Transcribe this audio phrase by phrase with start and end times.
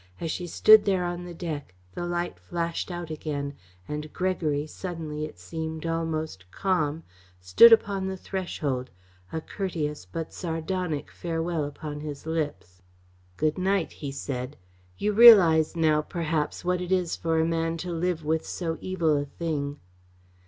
[0.19, 3.53] As she stood there on the deck, the light flashed out again,
[3.87, 7.03] and Gregory, suddenly, it seemed, almost calm,
[7.39, 8.89] stood upon the threshold,
[9.31, 12.81] a courteous but sardonic farewell upon his lips.
[13.37, 14.57] "Good night," he said.
[14.97, 19.15] "You realise now, perhaps, what it is for a man to live with so evil
[19.17, 19.77] a thing."